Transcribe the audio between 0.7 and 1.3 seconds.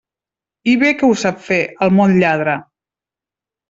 I que bé ho